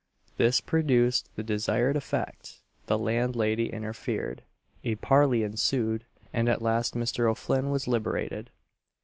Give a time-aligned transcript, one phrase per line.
[0.37, 4.41] This produced the desired effect the landlady interfered,
[4.83, 7.29] a parley ensued, and at last Mr.
[7.29, 8.49] O'Flinn was liberated.